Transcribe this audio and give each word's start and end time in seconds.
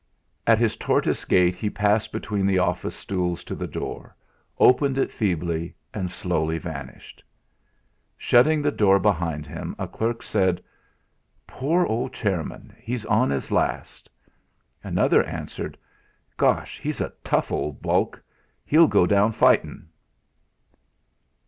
At 0.47 0.57
his 0.57 0.77
tortoise 0.77 1.25
gait 1.25 1.53
he 1.53 1.69
passed 1.69 2.11
between 2.11 2.47
the 2.47 2.57
office 2.57 2.95
stools 2.95 3.43
to 3.43 3.53
the 3.53 3.67
door, 3.67 4.15
opened 4.57 4.97
it 4.97 5.11
feebly, 5.11 5.75
and 5.93 6.09
slowly 6.09 6.57
vanished. 6.57 7.23
Shutting 8.17 8.63
the 8.63 8.71
door 8.71 8.97
behind 8.97 9.45
him, 9.45 9.75
a 9.77 9.87
clerk 9.87 10.23
said: 10.23 10.59
"Poor 11.45 11.85
old 11.85 12.13
chairman! 12.13 12.75
He's 12.79 13.05
on 13.05 13.29
his 13.29 13.51
last!" 13.51 14.09
Another 14.83 15.21
answered: 15.23 15.77
"Gosh! 16.35 16.79
He's 16.79 16.99
a 16.99 17.13
tough 17.23 17.51
old 17.51 17.77
hulk. 17.85 18.23
He'll 18.65 18.87
go 18.87 19.05
down 19.05 19.33
fightin'." 19.33 19.87